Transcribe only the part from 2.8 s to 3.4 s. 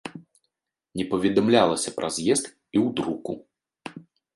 ў друку.